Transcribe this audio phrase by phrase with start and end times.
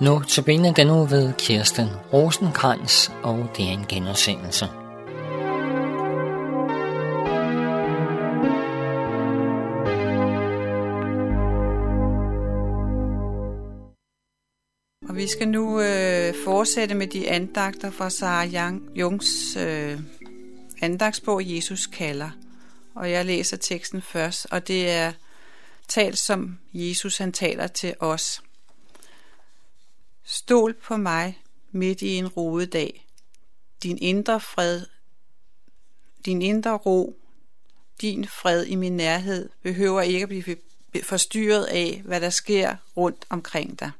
[0.00, 4.64] Nu til benet den nu ved Kirsten Rosenkrantz, og det er en genudsendelse.
[15.08, 20.00] Og vi skal nu øh, fortsætte med de andagter fra Sarah Young, Jungs øh,
[20.82, 22.30] andagsbog Jesus kalder.
[22.94, 25.12] Og jeg læser teksten først, og det er
[25.88, 28.42] talt som Jesus han taler til os.
[30.30, 33.06] Stol på mig midt i en rodet dag.
[33.82, 34.86] Din indre fred,
[36.24, 37.16] din indre ro,
[38.00, 40.56] din fred i min nærhed behøver ikke at blive
[41.02, 43.90] forstyrret af, hvad der sker rundt omkring dig.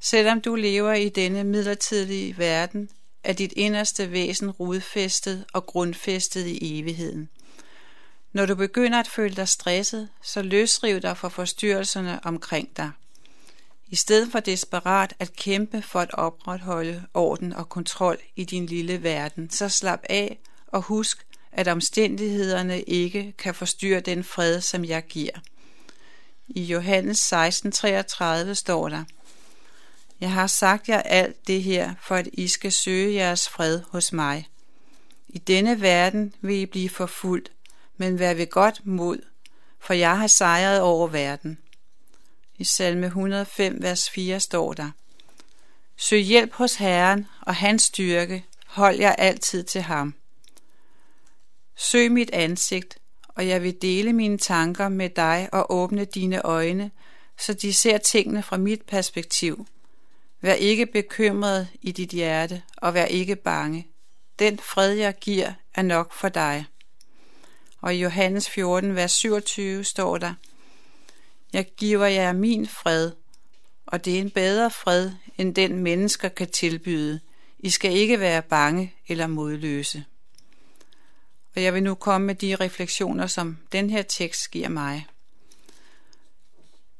[0.00, 2.90] Selvom du lever i denne midlertidige verden,
[3.22, 7.28] er dit inderste væsen rodfæstet og grundfæstet i evigheden.
[8.32, 12.90] Når du begynder at føle dig stresset, så løsriv dig fra forstyrrelserne omkring dig.
[13.88, 19.02] I stedet for desperat at kæmpe for at opretholde orden og kontrol i din lille
[19.02, 25.06] verden, så slap af og husk, at omstændighederne ikke kan forstyrre den fred, som jeg
[25.06, 25.32] giver.
[26.48, 29.04] I Johannes 16:33 står der:
[30.20, 34.12] Jeg har sagt jer alt det her, for at I skal søge jeres fred hos
[34.12, 34.48] mig.
[35.28, 37.52] I denne verden vil I blive forfulgt,
[37.96, 39.18] men vær ved godt mod,
[39.80, 41.58] for jeg har sejret over verden.
[42.58, 44.90] I salme 105, vers 4 står der,
[45.96, 50.14] Søg hjælp hos Herren og hans styrke, hold jer altid til ham.
[51.76, 56.90] Søg mit ansigt, og jeg vil dele mine tanker med dig og åbne dine øjne,
[57.38, 59.66] så de ser tingene fra mit perspektiv.
[60.40, 63.88] Vær ikke bekymret i dit hjerte, og vær ikke bange.
[64.38, 66.66] Den fred, jeg giver, er nok for dig.
[67.80, 70.34] Og i Johannes 14, vers 27 står der,
[71.54, 73.12] jeg giver jer min fred,
[73.86, 77.20] og det er en bedre fred, end den mennesker kan tilbyde.
[77.58, 80.04] I skal ikke være bange eller modløse.
[81.56, 85.06] Og jeg vil nu komme med de refleksioner, som den her tekst giver mig.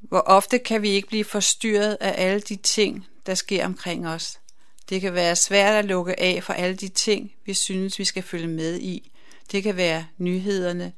[0.00, 4.40] Hvor ofte kan vi ikke blive forstyrret af alle de ting, der sker omkring os.
[4.88, 8.22] Det kan være svært at lukke af for alle de ting, vi synes, vi skal
[8.22, 9.12] følge med i.
[9.52, 10.92] Det kan være nyhederne,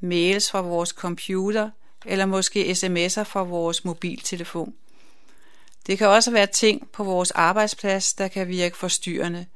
[0.00, 1.70] mails fra vores computer,
[2.06, 4.74] eller måske sms'er fra vores mobiltelefon.
[5.86, 9.46] Det kan også være ting på vores arbejdsplads, der kan virke forstyrrende.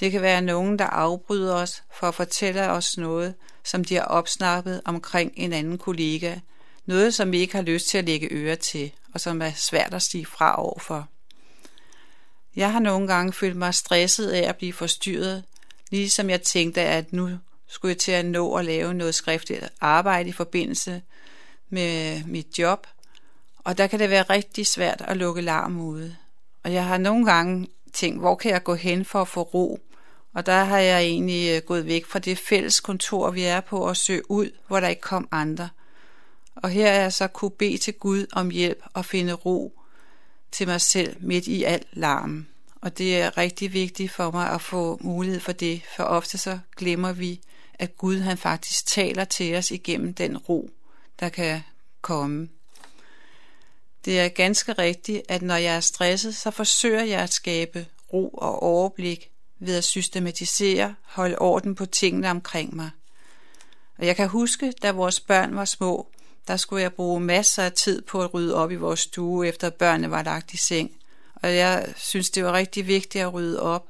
[0.00, 3.34] Det kan være nogen, der afbryder os for at fortælle os noget,
[3.64, 6.34] som de har opsnappet omkring en anden kollega.
[6.86, 9.94] Noget, som vi ikke har lyst til at lægge øre til, og som er svært
[9.94, 11.08] at sige fra overfor.
[12.56, 15.44] Jeg har nogle gange følt mig stresset af at blive forstyrret,
[15.90, 20.28] ligesom jeg tænkte, at nu skulle jeg til at nå at lave noget skriftligt arbejde
[20.28, 21.02] i forbindelse
[21.68, 22.86] med mit job,
[23.64, 26.16] og der kan det være rigtig svært at lukke larm ude.
[26.64, 29.80] Og jeg har nogle gange tænkt, hvor kan jeg gå hen for at få ro?
[30.34, 33.78] Og der har jeg egentlig øh, gået væk fra det fælles kontor, vi er på,
[33.78, 35.68] og søge ud, hvor der ikke kom andre.
[36.56, 39.72] Og her er jeg så kunne bede til Gud om hjælp og finde ro
[40.52, 42.48] til mig selv midt i al larmen.
[42.80, 46.58] Og det er rigtig vigtigt for mig at få mulighed for det, for ofte så
[46.76, 47.40] glemmer vi,
[47.74, 50.70] at Gud han faktisk taler til os igennem den ro,
[51.20, 51.60] der kan
[52.00, 52.48] komme.
[54.04, 58.28] Det er ganske rigtigt, at når jeg er stresset, så forsøger jeg at skabe ro
[58.28, 62.90] og overblik ved at systematisere, holde orden på tingene omkring mig.
[63.98, 66.08] Og jeg kan huske, da vores børn var små,
[66.48, 69.70] der skulle jeg bruge masser af tid på at rydde op i vores stue, efter
[69.70, 70.90] børnene var lagt i seng.
[71.34, 73.86] Og jeg synes, det var rigtig vigtigt at rydde op.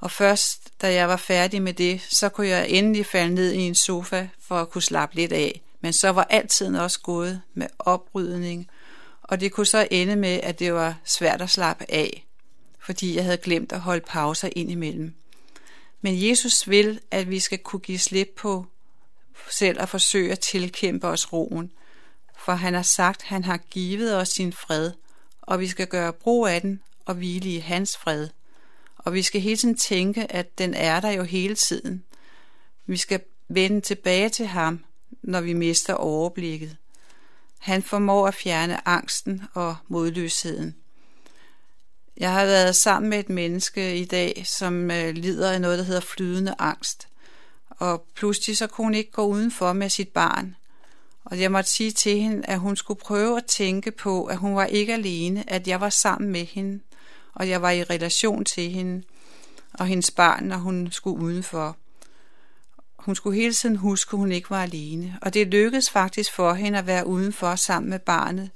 [0.00, 3.60] Og først, da jeg var færdig med det, så kunne jeg endelig falde ned i
[3.60, 5.63] en sofa for at kunne slappe lidt af.
[5.84, 8.68] Men så var altid også gået med oprydning,
[9.22, 12.26] og det kunne så ende med, at det var svært at slappe af,
[12.78, 15.14] fordi jeg havde glemt at holde pauser ind imellem.
[16.00, 18.66] Men Jesus vil, at vi skal kunne give slip på
[19.50, 21.70] selv at forsøge at tilkæmpe os roen,
[22.36, 24.92] for han har sagt, at han har givet os sin fred,
[25.42, 28.28] og vi skal gøre brug af den og hvile i hans fred.
[28.98, 32.04] Og vi skal hele tiden tænke, at den er der jo hele tiden.
[32.86, 34.84] Vi skal vende tilbage til ham,
[35.24, 36.76] når vi mister overblikket.
[37.58, 40.76] Han formår at fjerne angsten og modløsheden.
[42.16, 45.84] Jeg har været sammen med et menneske i dag, som øh, lider af noget, der
[45.84, 47.08] hedder flydende angst
[47.78, 50.56] og pludselig så kunne hun ikke gå udenfor med sit barn.
[51.24, 54.56] Og jeg måtte sige til hende, at hun skulle prøve at tænke på, at hun
[54.56, 56.80] var ikke alene, at jeg var sammen med hende,
[57.34, 59.02] og jeg var i relation til hende
[59.72, 61.76] og hendes barn, når hun skulle udenfor.
[63.04, 66.54] Hun skulle hele tiden huske, at hun ikke var alene, og det lykkedes faktisk for
[66.54, 68.50] hende at være udenfor sammen med barnet,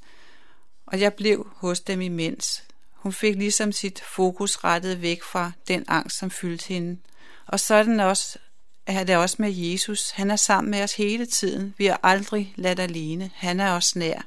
[0.86, 2.64] og jeg blev hos dem imens.
[2.92, 7.00] Hun fik ligesom sit fokus rettet væk fra den angst, som fyldte hende.
[7.46, 8.38] Og sådan også
[8.86, 10.10] er det også med Jesus.
[10.10, 11.74] Han er sammen med os hele tiden.
[11.78, 13.30] Vi er aldrig ladt alene.
[13.34, 14.26] Han er os nær.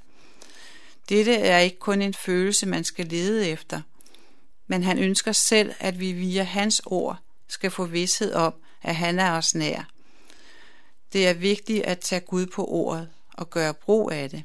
[1.09, 3.81] Dette er ikke kun en følelse, man skal lede efter,
[4.67, 7.17] men han ønsker selv, at vi via hans ord
[7.47, 9.91] skal få vidshed om, at han er os nær.
[11.13, 14.43] Det er vigtigt at tage Gud på ordet og gøre brug af det.